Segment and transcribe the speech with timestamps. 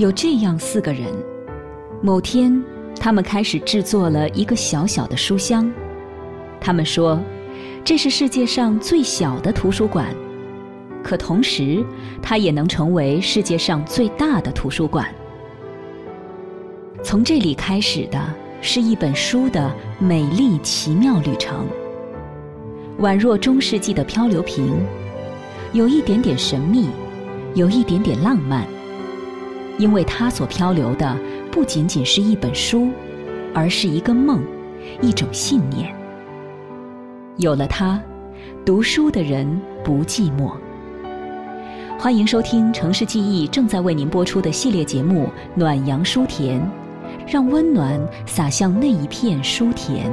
[0.00, 1.08] 有这样四个人，
[2.00, 2.64] 某天，
[2.98, 5.70] 他们开始制作了一个小小的书箱。
[6.58, 7.20] 他们说，
[7.84, 10.06] 这是世界上最小的图书馆，
[11.04, 11.84] 可同时，
[12.22, 15.06] 它也能成为世界上最大的图书馆。
[17.02, 18.18] 从这里开始的
[18.62, 21.66] 是一本书的美丽奇妙旅程，
[23.00, 24.72] 宛若中世纪的漂流瓶，
[25.74, 26.88] 有一点点神秘，
[27.54, 28.66] 有一点点浪漫。
[29.80, 31.16] 因为它所漂流的
[31.50, 32.90] 不仅仅是一本书，
[33.54, 34.44] 而是一个梦，
[35.00, 35.90] 一种信念。
[37.38, 37.98] 有了它，
[38.62, 40.52] 读书的人不寂寞。
[41.98, 46.60] 欢迎收听城市记忆正在为您播出的系列节目《暖阳书田》，
[47.26, 50.12] 让温暖洒向那一片书田。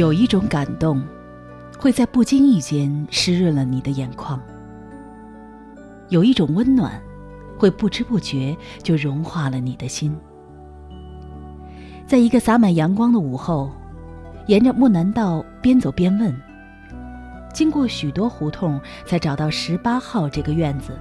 [0.00, 0.98] 有一种感动，
[1.78, 4.40] 会在不经意间湿润了你的眼眶；
[6.08, 6.98] 有一种温暖，
[7.58, 10.16] 会不知不觉就融化了你的心。
[12.06, 13.70] 在一个洒满阳光的午后，
[14.46, 16.34] 沿着木南道边走边问，
[17.52, 20.98] 经过许多胡同，才找到十八号这个院子。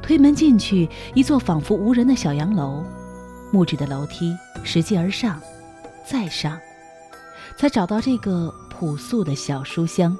[0.00, 2.82] 推门进去，一座仿佛无人的小洋楼，
[3.52, 5.38] 木质的楼梯，拾级而上，
[6.02, 6.58] 再上。
[7.56, 10.16] 才找到这个朴素的小书香。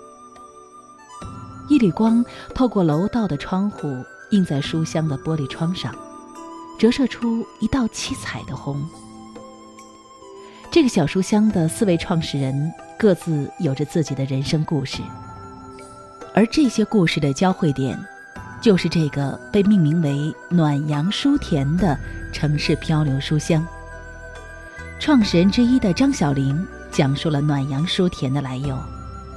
[1.68, 2.24] 一缕光
[2.54, 5.94] 透过楼道的窗户，映在书香的玻璃窗上，
[6.78, 8.82] 折射出一道七彩的红。
[10.70, 15.02] 这个小书香的四位创始人各自有着自己的人生故事，
[16.34, 17.98] 而这些故事的交汇点，
[18.60, 21.98] 就是这个被命名为“暖阳书田”的
[22.32, 23.66] 城市漂流书香。
[25.00, 26.66] 创始人之一的张小玲。
[26.96, 28.74] 讲述了暖阳书田的来由。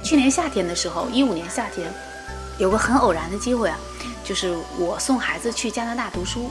[0.02, 1.92] 去年夏天的时候，一五年夏天，
[2.56, 3.78] 有个很偶然的机会啊，
[4.24, 6.50] 就是我送孩子去加拿大读书，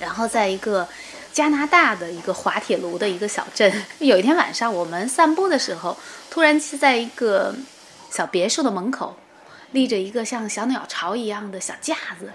[0.00, 0.88] 然后在一个
[1.32, 5.96] 加拿大的一个滑铁卢的一个小镇，有一天晚上我们散步的时候，
[6.28, 7.54] 突然是在一个
[8.10, 9.16] 小别墅的门口，
[9.70, 12.32] 立着一个像小鸟巢一样的小架子。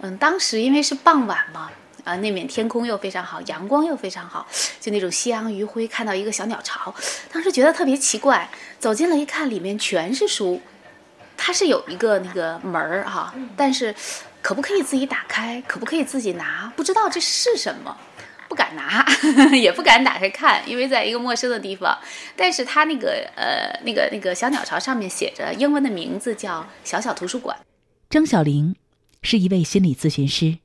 [0.00, 1.70] 嗯，当时因为是傍晚嘛。
[2.06, 4.46] 啊，那面天空又非常好，阳光又非常好，
[4.80, 6.94] 就那种夕阳余晖，看到一个小鸟巢，
[7.32, 8.48] 当时觉得特别奇怪。
[8.78, 10.60] 走进来一看，里面全是书，
[11.36, 13.92] 它是有一个那个门儿哈，但是
[14.40, 17.96] 可不可以自己打开，可不可以自己拿，不知道这是什么，
[18.48, 19.04] 不敢拿，
[19.52, 21.98] 也不敢打开看，因为在一个陌生的地方。
[22.36, 27.58] 但是它那个呃那个那个小鸟巢上面写着英文的名字叫小小图书馆。
[28.08, 28.76] 张小玲
[29.22, 30.58] 是一位心理咨询师。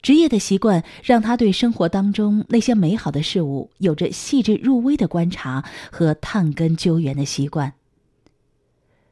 [0.00, 7.74] 职业的习惯让他对生活当中那些美好的事物有着细致入微的观察和探根究源的习惯。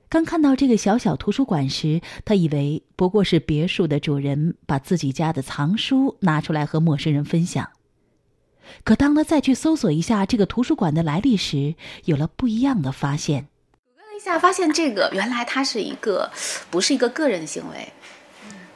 [0.08, 7.68] 刚看到这个小小图书馆时，他以为不过是别墅的主人把自己家的藏书拿出来和陌生人分享。
[8.84, 13.48] 可当他再去搜索一下这个图书馆的来历时，有了不一样的发现。
[13.86, 16.30] 谷歌了一下，发现这个原来它是一个，
[16.70, 17.92] 不是一个个人行为。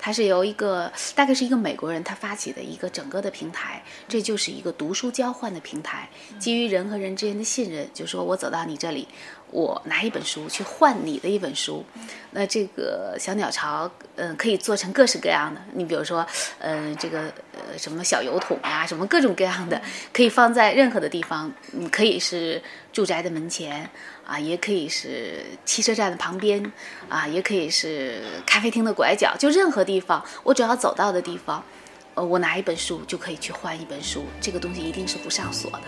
[0.00, 9.06] 它是由一个大概是一个美国人他发起的一个整个的平台，这就是一个读书交换的平台，基于人和人之间的信任，就说我走到你这里，
[9.50, 11.84] 我拿一本书去换你的一本书，
[12.30, 16.26] 那这个小鸟巢，嗯，可以做成各式各样的，你比如说，
[16.58, 19.80] 嗯，这个呃什么小油桶啊，什么各种各样的，
[20.12, 23.88] 可以放在任何的地方，嗯，可以是住宅的门前。
[24.26, 26.72] 啊，也可以是汽车站的旁边，
[27.08, 31.60] 啊，也可以是咖啡厅的拐角，就任何地方，我只要走到的地方，
[32.14, 35.80] 呃，我拿一本书就可以去换一本书，这个东西一定是不上锁的。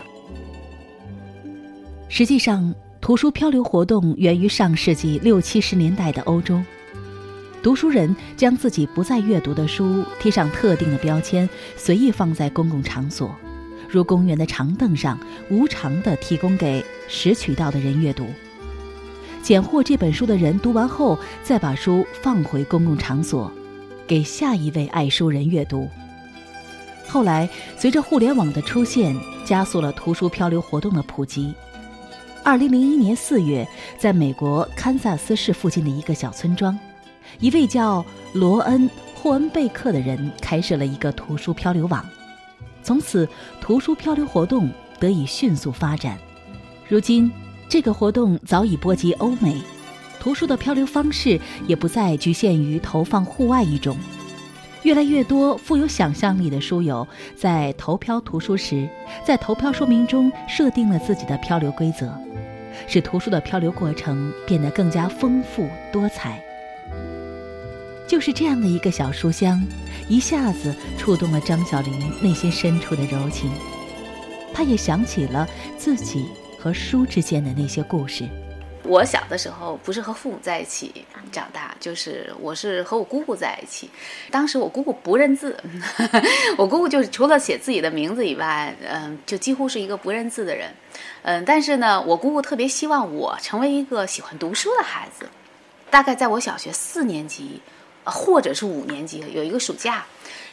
[2.08, 6.60] 实际上，图书漂流活动源于上世纪六七十年代的欧洲，
[7.62, 13.32] 读书人将自己不再阅读的书贴上特定的标签，随意放在公共场所。
[13.92, 18.26] 如公园的长凳上，无偿地提供给拾取到的人阅读。
[19.42, 23.52] 捡获这本书的人读完后，再把书放回公共场所，
[24.06, 25.90] 给下一位爱书人阅读。
[27.06, 27.46] 后来，
[27.76, 31.52] 随着互联网的出现，加速了图书漂流活动的普及。
[32.42, 33.68] 二零零一年四月，
[33.98, 36.78] 在美国堪萨斯市附近的一个小村庄，
[37.40, 38.02] 一位叫
[38.32, 42.02] 罗恩·霍恩贝克的人开设了一个图书漂流网。
[42.82, 43.28] 从此，
[43.60, 44.68] 图书漂流活动
[44.98, 46.18] 得以迅速发展。
[46.88, 47.30] 如今，
[47.68, 49.60] 这个活动早已波及欧美，
[50.20, 53.96] 图书的漂流方式也不再局限于投放户外一种。
[54.82, 57.06] 越来越多富有想象力的书友
[57.36, 58.88] 在投漂图书时，
[59.24, 62.12] 在投漂说明中设定了自己的漂流规则。
[62.88, 66.42] 使图书的漂流过程变得更加丰富多彩。
[68.08, 69.62] 就是这样的一个小书香，
[70.08, 73.50] 一下子触动了张小玲内心深处的柔情。
[74.52, 76.26] 她也想起了自己
[76.58, 78.28] 和书之间的那些故事。
[78.84, 83.88] 我小的时候不是和父母在一起长大，就是我是和我姑姑在一起。
[84.30, 85.56] 当时我姑姑不认字，
[86.58, 90.68] 我姑姑就是除了写自己的名字以外，嗯，就几乎是一个不认字的人。
[91.22, 95.26] 嗯，但是呢，我姑姑特别希望我成为一个喜欢读书的孩子。
[95.88, 97.60] 大概在我小学四年级，
[98.04, 100.04] 或者是五年级，有一个暑假。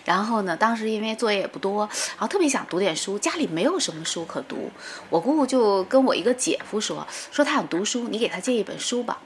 [0.06, 4.72] 然后呢，当时因为作业也不多，然后特别想读点书，家里没有什么书可读。
[5.10, 9.20] 我姑姑就跟我一个姐夫说，说他想读书，你给他借一本书吧。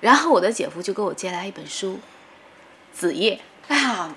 [0.00, 1.94] 然后我的姐夫就给我借来一本书，
[2.92, 3.36] 《子夜》。
[3.68, 4.14] 哎呀。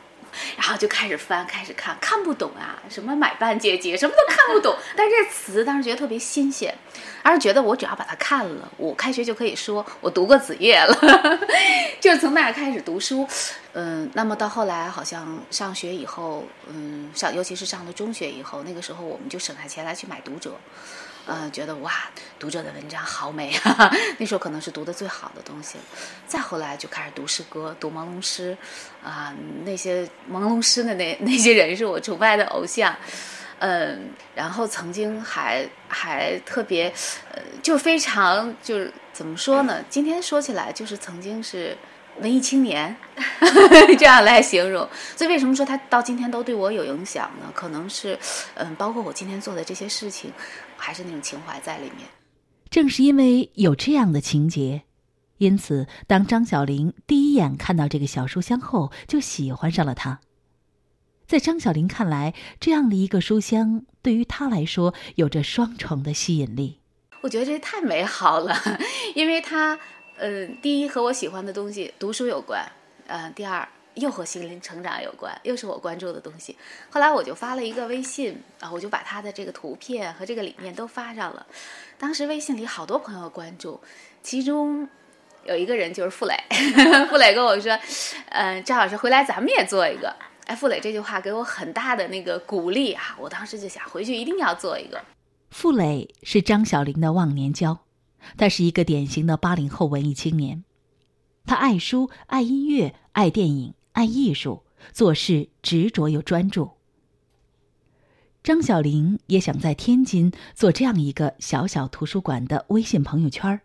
[0.57, 4.75] 然后就开始翻，开始看，看不懂啊，什么买办姐姐，什么都看不懂。
[4.95, 6.73] 但是这词当时觉得特别新鲜，
[7.21, 11.39] 而是觉得我只要把它看了，我开学就可以说我读过子夜了。
[11.99, 13.27] 就是从那儿开始读书，
[13.73, 20.57] 嗯，那么到后来好像上学以后，嗯，上尤其是上了中学以后，那个时候我们就省下钱来去买读者。
[21.25, 21.91] 呃，觉得哇，
[22.37, 23.91] 读者的文章好美啊！
[24.19, 25.77] 那时候可能是读的最好的东西。
[26.27, 28.57] 再后来就开始读诗歌，读朦胧诗，
[29.03, 29.33] 啊，
[29.63, 32.95] 那些朦胧诗的那 那些人是我崇拜的偶像。
[33.59, 36.93] 嗯，然后曾经还还特别，
[37.31, 39.81] 呃，就非常就是怎么说呢？
[39.89, 41.77] 今天说起来就是曾经是。
[42.19, 42.95] 文艺青年，
[43.97, 44.87] 这样来形容。
[45.15, 47.51] 所以为什么说他到今天都对我有影响呢？
[47.53, 48.17] 可能是，
[48.55, 50.31] 嗯，包括我今天做的这些事情，
[50.77, 52.07] 还是那种情怀在里面。
[52.69, 54.83] 正是因为有这样的情节，
[55.37, 60.19] 因此当张小玲第一眼看到这个小书香后，就喜欢上了它。
[61.27, 66.79] 在张小玲看来，这样的一个书香对于她来说有着双重的吸引力。
[67.21, 68.55] 我觉得这太美好了，
[69.15, 69.79] 因为它。
[70.17, 72.65] 嗯，第一和我喜欢的东西读书有关，
[73.07, 76.55] 嗯，第二又和心灵成长有关，又是我关注的东西。
[76.89, 81.45] 后来我就发了一个微信，啊，我就把他的这个图片和这个理念都发上了。
[81.97, 83.79] 当时微信里好多朋友关注，
[84.21, 84.87] 其中
[85.45, 86.35] 有一个人就是傅磊，
[87.09, 87.77] 傅磊跟我说，
[88.29, 90.15] 嗯，张老师回来咱们也做一个。
[90.45, 95.01] 哎，傅磊这句话给我很大的那个鼓励啊，我当时就想回去一定要做一个。
[95.51, 97.82] 傅磊是张小玲的忘年交。
[98.37, 100.63] 他是一个典型的八零后文艺青年，
[101.45, 106.71] 他爱书、爱音乐、爱电影、爱艺术，做事执着又专注。
[108.43, 113.61] 张小玲也想在天津做这样一个小小图书馆的微信朋友圈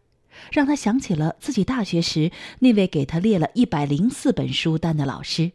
[0.52, 5.50] 让他想起了自己大学时那位给他列了一百零四本书单的老师，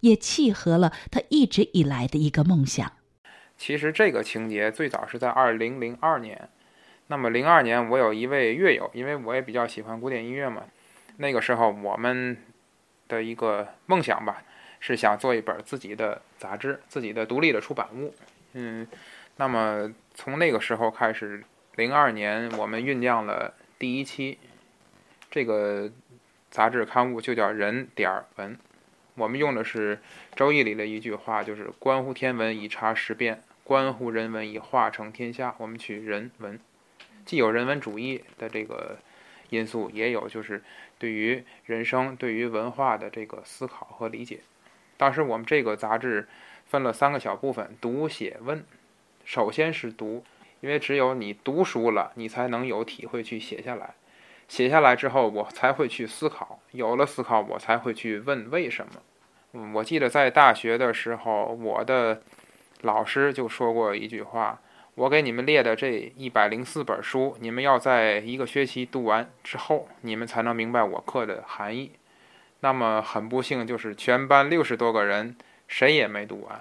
[0.00, 2.92] 也契合了他一直以来的一个梦想。
[3.56, 6.48] 其实这个情节最早是在二零零二年。
[7.10, 10.64] 那么，零二年我有一位乐友，因为我也比较喜欢古典音乐嘛。
[11.16, 12.36] 那个时候，我们
[13.08, 14.42] 的一个梦想吧，
[14.78, 18.14] 是想做一本自己的杂志，自己的独立的出版物。
[18.52, 18.86] 嗯，
[19.36, 21.42] 那么从那个时候开始，
[21.76, 24.38] 零二年我们酝酿了第一期
[25.30, 25.90] 这个
[26.50, 28.54] 杂志刊物，就叫《人点儿文》。
[29.14, 29.96] 我们用的是
[30.36, 35.54] 《周易》里的一句话，就是“关乎天文以察时变，关乎人文以化成天下”。
[35.58, 36.60] 我们取“人文”。
[37.28, 38.96] 既有人文主义的这个
[39.50, 40.64] 因素，也有就是
[40.98, 44.40] 对于人生、对于文化的这个思考和理解。
[44.96, 46.26] 当时我们这个杂志
[46.64, 48.64] 分了三个小部分：读、写、问。
[49.26, 50.24] 首先是读，
[50.62, 53.92] 因为只有你读书了，你才能有体会去写下来。
[54.48, 56.60] 写下来之后，我才会去思考。
[56.70, 58.92] 有了思考，我才会去问为什么。
[59.52, 62.22] 嗯，我记得在大学的时候，我的
[62.80, 64.58] 老师就说过一句话。
[64.98, 71.92] 我给你们列的这一百零四本书，你们要在一个学期读完之后，你们才能明白我课的含义。
[72.60, 75.36] 那么很不幸，就是全班六十多个人
[75.68, 76.60] 谁也没读完。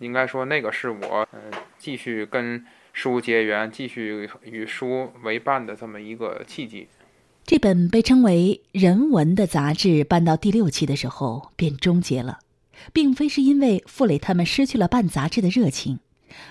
[0.00, 2.64] 应该说，那个是我嗯继续跟
[2.94, 6.88] 书结缘、继续与书为伴的这么一个契机。
[7.44, 12.38] 这本被称为人文的杂志，办到第六期的时候便终结了，
[12.94, 15.98] 并非是因为傅磊他们失去了办杂志的热情，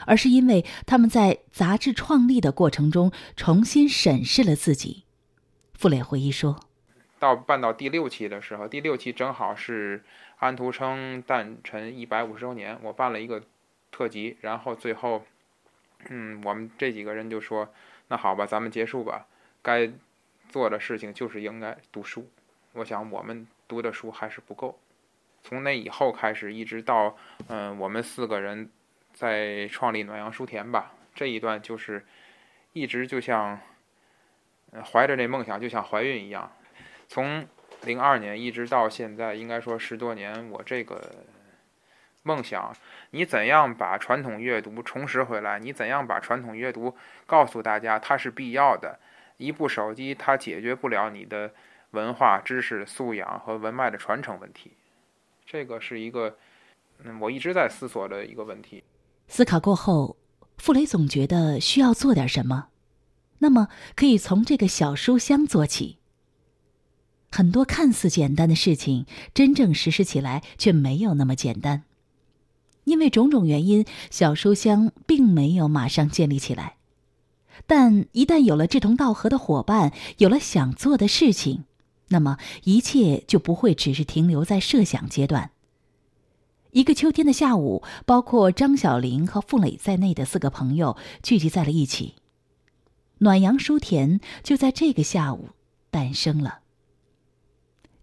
[0.06, 5.04] 而是因为他们在杂志创立的过程中重新审视了自己。
[5.74, 6.60] 傅磊回忆说
[7.20, 10.04] ：“到办到第六期的时候，第六期正好是
[10.38, 13.44] 安徒生诞辰一百五十周年，我办了一个
[13.92, 15.24] 特辑，然后最后，
[16.10, 17.70] 嗯，我们这几个人就说：
[18.08, 19.28] 那好吧，咱们结束吧。
[19.62, 19.92] 该
[20.50, 22.30] 做的事情就是应该读书。
[22.74, 24.80] 我想我们读的书还是不够。”
[25.44, 27.16] 从那以后开始，一直到
[27.48, 28.70] 嗯，我们四个人
[29.16, 32.06] 在创立暖阳书田吧，这一段就是
[32.74, 33.58] 一直就像
[34.92, 36.52] 怀着这梦想，就像怀孕一样。
[37.08, 37.48] 从
[37.84, 41.16] 零二年一直到现在，应该说十多年，我这个
[42.24, 42.76] 梦想，
[43.12, 45.60] 你怎样把传统阅读重拾回来？
[45.60, 46.94] 你怎样把传统阅读
[47.26, 49.00] 告诉大家它是必要的？
[49.38, 51.54] 一部手机它解决不了你的
[51.92, 54.74] 文化知识素养和文脉的传承问题。
[55.46, 56.38] 这个是一个，
[57.04, 58.84] 嗯，我一直在思索的一个问题。
[59.28, 60.18] 思考过后，
[60.58, 62.68] 傅雷总觉得需要做点什么，
[63.40, 65.98] 那么可以从这个小书香做起。
[67.32, 71.84] 很多看似简单的事情，真正实施起来却没有那么简单，
[72.86, 76.78] 因为种种原因，小书香并没有马上建立起来。
[77.68, 81.66] 但一旦有了志同道合的伙伴，有了想做的事情。
[82.10, 85.52] 那么一切就不会只是停留在设想阶段。
[86.76, 92.16] 一个秋天的下午，包括张小玲和傅磊在内的四个朋友聚集在了一起。
[93.20, 95.52] 暖阳书田就在这个下午
[95.90, 96.60] 诞生了。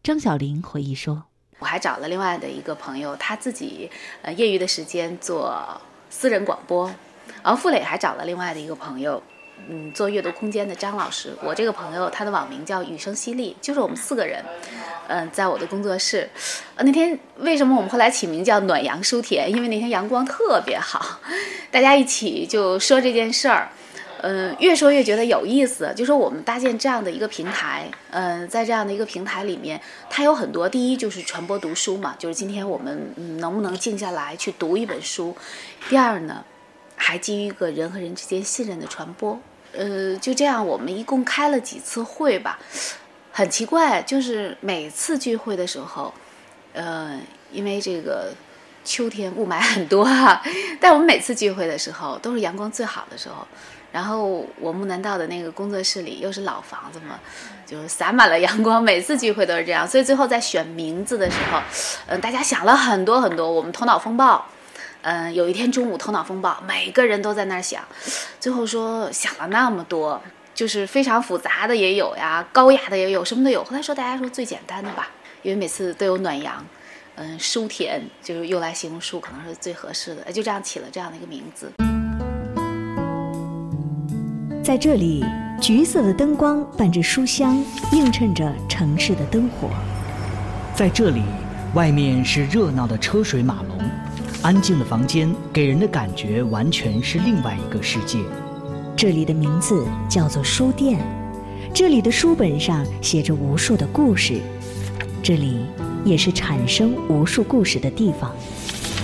[0.03, 1.25] 张小玲回忆说
[1.61, 3.91] ：“我还找了另外的一个朋友，他自己
[4.23, 6.87] 呃业余的时间做私人广播，
[7.43, 9.23] 然后傅磊还找了另外的一个朋友。”
[9.69, 14.45] 嗯，做阅读空间的张老师，我这个朋友他的网名叫雨声淅沥，就是我们四个人，
[15.09, 16.29] 嗯，在我的工作室。
[16.75, 19.51] 呃，那天为什么我们后来起名叫暖阳书田？
[19.51, 21.21] 因为那天阳光特别好，
[21.71, 23.71] 大家一起就说这件事儿，
[24.23, 25.93] 嗯，越说越觉得有意思。
[25.97, 35.35] 就说我们搭建这样的一个平台，嗯，在这样的一个平台里面，它有很多，第一就是传播读书嘛，就是今天我们能不能静下来去读一本书；
[35.89, 36.45] 第二呢，
[36.97, 39.41] 还基于一个人和人之间信任的传播。
[39.73, 42.59] 呃，就这样，我们一共开了几次会吧，
[43.33, 46.13] 很奇怪，就是每次聚会的时候，
[46.75, 47.19] 呃，
[47.51, 48.33] 因为这个
[48.85, 50.43] 秋天雾霾很多哈，
[50.79, 53.47] 但我们每次聚会的时候都是阳光最好的时候，
[53.91, 57.19] 然后我木南道的那个工作室里又是老房子嘛，
[57.67, 61.59] 就是洒满了阳光，每次聚会都是这样，所以最后在选名字的时候，
[62.09, 64.47] 嗯，大家想了很多很多，我们头脑风暴。
[65.03, 67.83] 嗯，有一天中午头脑风暴，每个人都在那儿想，
[68.39, 70.21] 最后说想了那么多，
[70.55, 73.65] 就是非常复杂的也有呀，高雅的也有，什么都有。
[73.65, 75.11] 后来说大家说最简单的吧，
[75.43, 76.65] 因为每次都有暖阳，
[77.17, 81.73] 嗯，书田就是用来形容书可能是最合适的，就这样起了这样的一个名字。
[84.63, 85.25] 在这里，
[85.61, 89.69] 橘色的灯光伴着书香，映衬着城市的灯火。
[90.77, 91.25] 在这里，
[91.75, 93.77] 外面是热闹的车水马龙。
[94.43, 98.19] 安静的房间给人的感觉完全是另外一个世界。
[98.97, 100.99] 这里的名字叫做书店，
[101.73, 104.41] 这里的书本上写着无数的故事，
[105.23, 105.61] 这里
[106.05, 108.33] 也是产生无数故事的地方。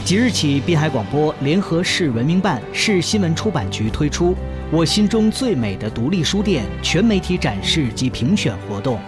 [0.04, 4.34] 即日起，滨海广播联合市文明办、市新闻出版局推出
[4.72, 8.98] “我心中最美的独立书店”全媒体展示及评选活动，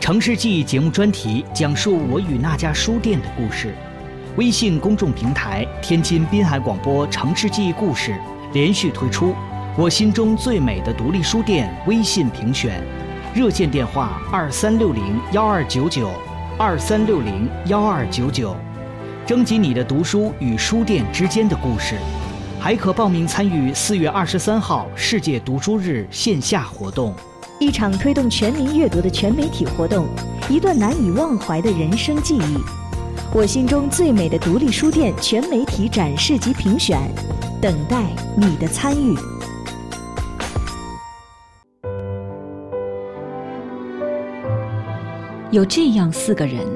[0.00, 3.74] 城市记忆节目专题讲述我与那家书店的故事。
[4.36, 8.14] 微信公众平台“天津滨海广播城市记忆故事”
[8.52, 9.34] 连续推出
[9.78, 12.82] “我心中最美的独立书店”微信评选，
[13.34, 16.10] 热线电话二三六零幺二九九
[16.58, 18.54] 二三六零幺二九九，
[19.24, 21.94] 征集你的读书与书店之间的故事，
[22.60, 27.14] 还可报名参与四月二十三号世界读书日线下活动，
[27.58, 30.06] 一场推动全民阅读的全媒体活动，
[30.50, 32.85] 一段难以忘怀的人生记忆。
[33.32, 36.98] 我心中最美的独立书店全媒体展示及评选，
[37.60, 38.04] 等待
[38.36, 39.14] 你的参与。
[45.50, 46.66] 有这样四个人，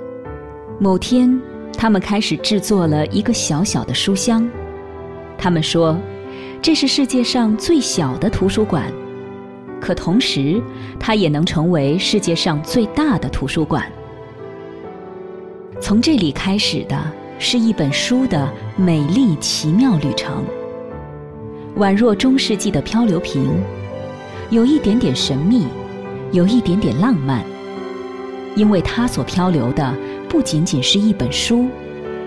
[0.79, 1.41] 某天，
[1.77, 4.49] 他们开始制作了一个小小的书香。
[5.37, 5.97] 他们说，
[6.63, 8.93] 这是世界上最小的图书馆，
[9.81, 10.63] 可同时，
[10.99, 13.91] 它也能成为世界上最大的图书馆。
[15.81, 16.97] 从这里开始的
[17.39, 20.45] 是一本书的美丽奇妙旅程，
[21.79, 23.51] 宛若中世纪的漂流瓶，
[24.51, 25.67] 有一点点神秘，
[26.33, 27.43] 有一点点浪漫，
[28.55, 29.95] 因为它所漂流的
[30.29, 31.67] 不仅仅是一本书，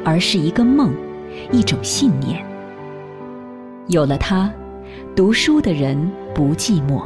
[0.04, 0.92] 而是一个梦，
[1.52, 2.44] 一种信念。
[3.88, 4.52] 有了它，
[5.16, 7.04] 读书的人不寂寞。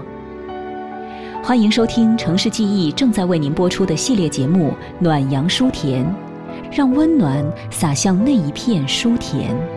[1.43, 6.05] 欢迎收听《城市记忆》正在为您播出的系列节目《暖阳书田》，
[6.71, 9.76] 让温暖洒向那一片书田。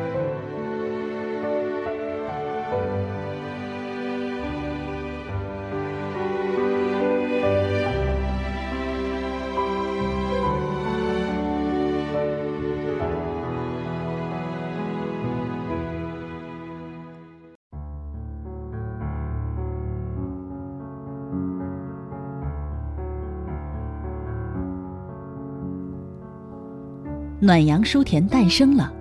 [27.43, 28.93] 暖阳书田诞生了。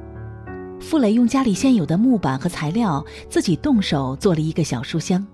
[0.79, 5.27] 傅磊用家里现有的木板和材料，自己动手做了一个小书箱，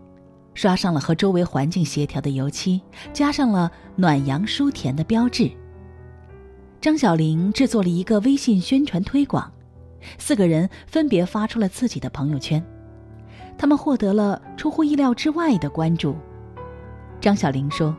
[0.55, 2.81] 刷上了和周围环境协调的油漆，
[3.13, 5.51] 加上了“暖阳书田”的标志。
[6.81, 9.51] 张小玲制作了一个微信宣传推广，
[10.17, 12.63] 四个人分别发出了自己的朋友圈，
[13.55, 16.15] 他们获得了出乎意料之外的关注。
[17.21, 17.95] 张小玲说。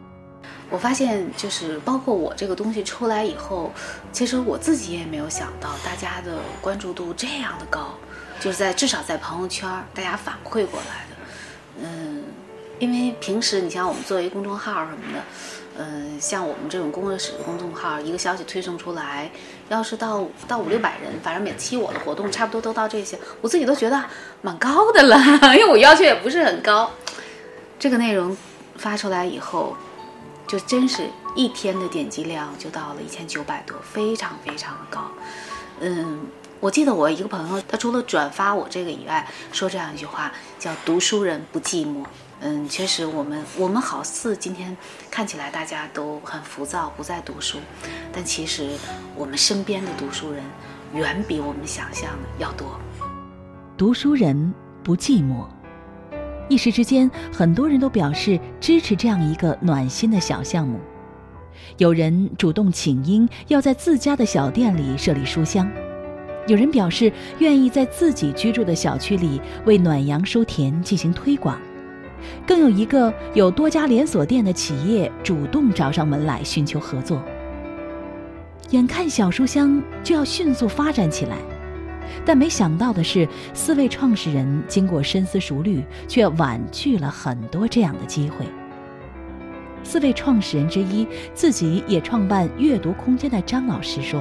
[0.69, 3.73] 我发现，就是包括我这个东西出来以后，
[4.11, 7.95] 其实我自己也没有想到，大家的关注度这样的高，
[8.41, 11.17] 就是在至少在朋友圈大家反馈过来的。
[11.83, 12.25] 嗯，
[12.81, 15.23] 因为平时你像我们作为公众号什么的，
[15.79, 19.31] 嗯，像我们这种工作室的公众号，一个消息推送出来，
[19.69, 24.05] 要是到到五六百人，反正每期我的活动差不多都到这些，我自己都觉得
[24.43, 25.17] 蛮高的了，
[25.55, 26.91] 因为我要求也不是很高。
[27.79, 28.37] 这个内容
[28.77, 29.77] 发出来以后。
[30.47, 35.11] 就真是一天的点击量就到了一千九百多，非常非常的高。
[35.81, 36.21] 嗯，
[36.61, 42.05] 我记得我一个朋友，他除了转发我这个以外，说这样一句话，叫“读书人不寂寞”。
[42.41, 44.77] 嗯，确实，我们我们好似今天
[45.11, 47.59] 看起来大家都很浮躁，不再读书，
[48.13, 48.71] 但其实
[49.15, 50.43] 我们身边的读书人
[50.93, 52.79] 远比我们想象的要多。
[53.77, 55.47] 读书人不寂寞。
[56.49, 60.79] 一时之间，很多人都表示支持这样一个暖心的小项目。
[61.79, 65.67] 有人主动请缨，要在自家的小店里设立书香；
[66.47, 71.57] 有人表示愿意在自己居住的小区里为暖阳书田进行推广；
[72.47, 77.21] 更有一个有多家连锁店的企业主动找上门来寻求合作。
[78.71, 81.37] 眼看小书香就要迅速发展起来。
[82.25, 88.47] 但没想到的是，四位创始人经过深思熟虑，却婉拒了很多这样的机会。
[89.83, 94.21] 四位创始人之一，自己也创办阅读空间的张老师说：“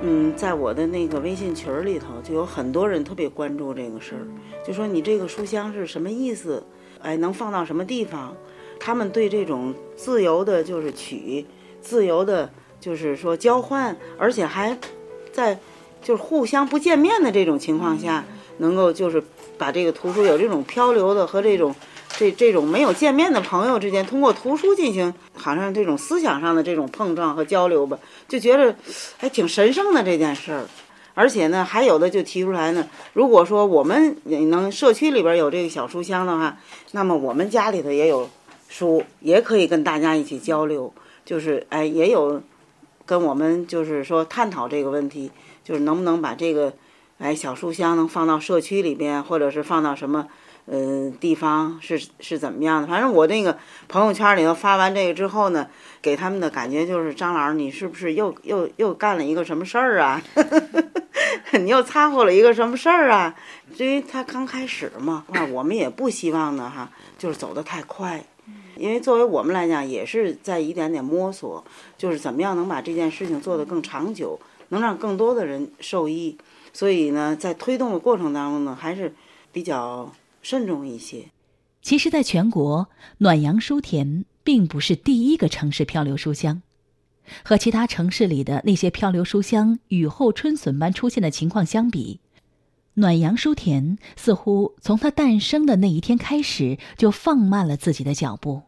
[0.00, 4.24] 嗯，在我的那个微信群里头，就有很多人特别关注这个事儿，
[4.66, 6.64] 就说你这个书香是什么意思？
[7.02, 8.34] 哎，能放到什么地方？
[8.80, 11.44] 他们对这种自由的，就是取，
[11.82, 14.78] 自由的，就是说交换，而且还
[15.32, 15.58] 在。”
[16.04, 18.24] 就是互相不见面的这种情况下，
[18.58, 19.20] 能够就是
[19.58, 21.74] 把这个图书有这种漂流的和这种
[22.16, 28.76] 这这种没有见面的朋友之间，通过图书进行好像这种思想上的这种碰撞和交流吧，就觉得
[29.16, 30.64] 还挺神圣的这件事儿。
[31.14, 36.56] 而且呢，还有的就提出来呢，如果说我们能社区里边有这个小书香的话，
[36.90, 38.28] 那么我们家里头也有
[38.68, 40.92] 书，也可以跟大家一起交流，
[41.24, 42.42] 就是哎也有
[43.06, 45.30] 跟我们就是说探讨这个问题。
[45.64, 46.74] 就是能不能把这个，
[47.16, 50.28] 哎，小书香能放到社区里边，或者是放到什么，
[50.66, 52.86] 呃，地方是是怎么样的？
[52.86, 53.56] 反正我那个
[53.88, 55.66] 朋友圈里头发完这个之后呢，
[56.02, 60.20] 给他们的感觉就是张老师，你是不是又又又干了一个什么事儿啊？
[61.58, 63.34] 你又掺和了一个什么事儿啊？
[63.78, 68.22] 因为他刚开始嘛，啊，我们也不希望呢，哈，就是走得太快，
[68.76, 71.64] 因为作为我们来讲，也是在一点点摸索，
[71.96, 74.38] 就是怎么样能把这件事情做得更长久。
[74.70, 76.36] 能让更多的人受益，
[76.72, 79.14] 所以呢，在推动的过程当中呢，还是
[79.52, 80.10] 比较
[80.42, 81.26] 慎重一些。
[81.82, 86.62] 其实，在全国，暖阳书田并不是第一个城市漂流书香，
[87.44, 92.18] 和其他城市里的那些漂流书香雨后春笋般出现的情况相比，
[92.94, 98.62] 暖阳书田似乎从它诞生的那一天开始就放慢了自己的脚步。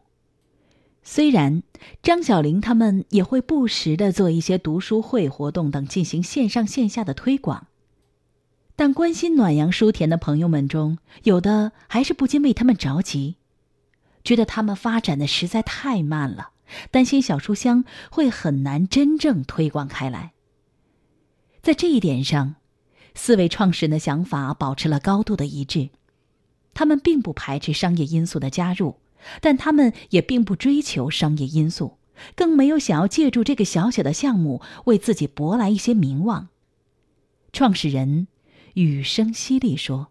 [1.01, 1.63] 虽然
[2.03, 7.67] 张小玲他们也会不时的做一些读书会活动等进行线上线下的推广，
[8.75, 13.37] 但关心暖阳书田的朋友们中，有的还是不禁为他们着急，
[14.25, 16.49] 觉得他们发展的实在太慢了，
[16.91, 20.33] 担心小书香会很难真正推广开来。
[21.61, 22.55] 在这一点上，
[23.17, 25.89] 四位创始人的想法保持了高度的一致，
[26.75, 28.97] 他们并不排斥商业因素的加入。
[29.41, 31.97] 但他们也并不追求商业因素，
[32.35, 36.49] 更没有想要借助这个小小的项目为自己博来一些名望。
[37.51, 38.27] 创始人
[38.75, 40.09] 雨声犀利说：“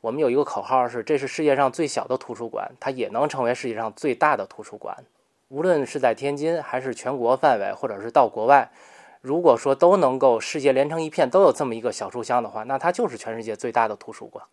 [0.00, 5.04] 我们有一个口号是，这是世界上最小的图书馆，它也能成为世界上最大的图书馆。
[5.48, 8.72] 无论是在天津，还是全国范围，或者是到国外，
[9.20, 14.44] 如果说都能够世界连成一片，都有这么一个小书香的话，那它就是全世界最大的图书馆。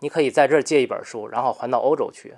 [0.00, 2.34] 你可以在这儿借一本书，然后还到欧洲去。”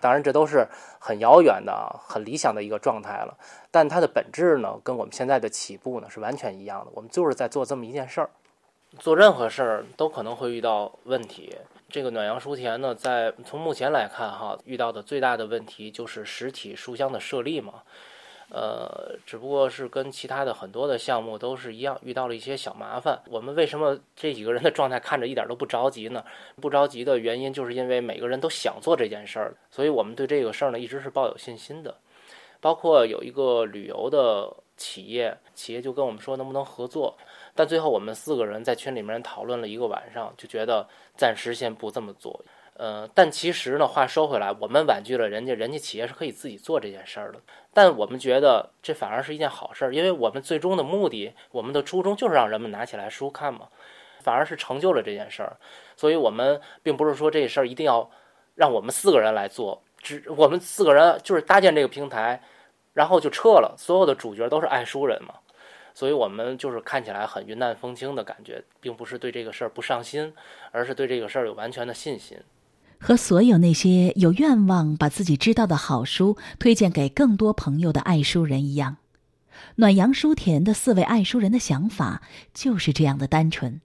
[0.00, 0.68] 当然，这都是
[1.00, 3.36] 很遥远的、很理想的一个状态了。
[3.68, 6.92] 但它的本质呢，跟我们现在的起步呢是完全一样的。
[6.94, 8.30] 我们就是在做这么一件事儿。
[9.00, 11.56] 做任何事儿都可能会遇到问题。
[11.88, 17.82] 这个暖阳书田呢，在从目前来看哈，遇到的最大的问题就是实体书箱的设立嘛。
[18.50, 23.20] 呃，只不过是跟其他的很多的项目都是一样，遇到了一些小麻烦。
[23.28, 26.24] 我们为什么这几个人的状态看着一点都不着急呢？
[26.60, 31.94] 不着急的原因就是因为每个人都想做这件事儿，所以我们对这个事儿呢一直是抱有信心的。
[32.60, 37.16] 包括有一个旅游的企业，企业就跟我们说能不能合作，
[37.54, 42.44] 但最后我们四个人在群里面讨论了一个晚上，就觉得暂时先不这么做。
[42.78, 47.40] 呃，但其实呢，话说回来，我们婉拒了人家，人家企业是可以自己做这件事儿的。
[47.74, 53.66] 但我们觉得这反而是一件好事儿，因为我们最终的目的，我们的初衷就是让人们拿起来书看嘛，
[54.22, 55.56] 反而是成就了这件事儿。
[55.96, 58.08] 所以，我们并不是说这事儿一定要
[58.54, 62.40] 让我们四个人来做，只我们四个人就是搭建这个平台，
[62.92, 63.74] 然后就撤了。
[63.76, 65.34] 所有的主角都是爱书人嘛，
[65.94, 70.32] 所以我们就是看起来很云淡风轻的感觉，并不是对这个事儿不上心，
[70.70, 72.38] 而是对这个事儿有完全的信心。
[73.00, 78.96] 和所有那些有愿望把自己知道的好书推荐给更多朋友的爱书人一样，
[79.76, 83.80] 暖阳书田的四位爱书人的想法就是这样的单纯。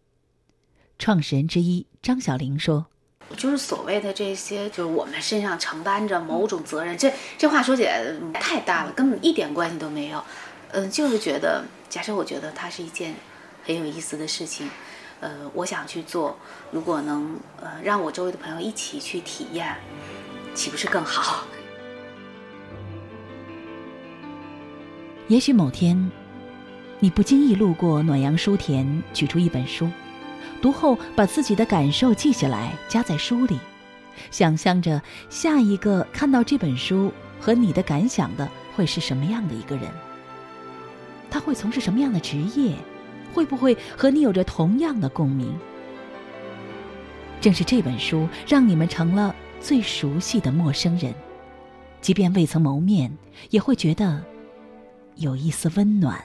[0.97, 2.87] 创始人之一张小玲说
[3.37, 10.23] ：“就是所谓的这些，就是我们身上承担着某种责任，这这话说起来太大了，根本一点关系都没有。
[10.71, 13.13] 嗯，就是觉得，假设我觉得它是一件
[13.63, 14.69] 很有意思的事情。”
[15.23, 16.37] 呃，我想去做，
[16.69, 19.73] 如果能呃让我周围的朋友一起去体验，
[20.53, 21.45] 岂不是更好？
[25.29, 26.11] 也许某天，
[26.99, 29.89] 你不经意路过暖阳书田，取出一本书，
[30.61, 33.57] 读后把自己的感受记下来，夹在书里，
[34.29, 37.09] 想象着下一个看到这本书
[37.39, 39.89] 和你的感想的会是什么样的一个人，
[41.31, 42.75] 他会从事什么样的职业？
[43.33, 45.53] 会不会和你有着同样的共鸣？
[47.41, 51.13] 正是这本书让你们成了最熟悉的陌生人，
[51.99, 53.11] 即便未曾谋面，
[53.49, 54.23] 也会觉得
[55.15, 56.23] 有一丝温暖。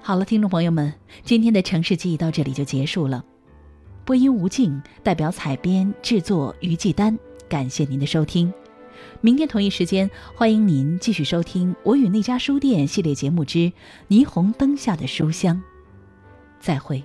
[0.00, 3.24] 好了，听众朋友们，今天的城市记忆到这里就结束了。
[4.04, 8.50] 播音吴静代表采编制作于继丹，感谢您的收听。
[9.20, 13.58] 明天同一时间，欢迎您继续收听《我与那家书店》系列节目之
[14.08, 15.56] 《霓虹灯下的书香》。
[16.60, 17.02] 再会。